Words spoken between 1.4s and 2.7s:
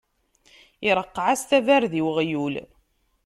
tabarda i uɣyul.